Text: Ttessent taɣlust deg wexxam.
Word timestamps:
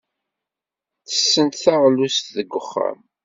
Ttessent 1.01 1.59
taɣlust 1.63 2.25
deg 2.37 2.49
wexxam. 2.55 2.99